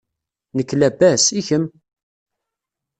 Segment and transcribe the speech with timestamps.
[0.55, 1.65] Nekk labas, i kemm?